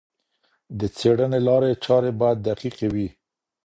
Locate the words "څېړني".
0.97-1.39